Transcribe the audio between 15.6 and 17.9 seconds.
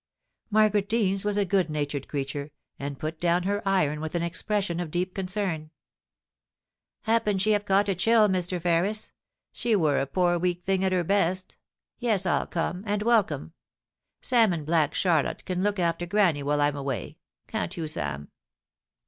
look after Granny while I'm away; can't you,